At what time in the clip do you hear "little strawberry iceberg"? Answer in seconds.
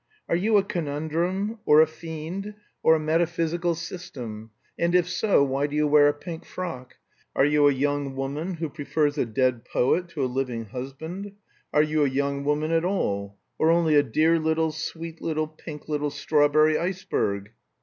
15.87-17.51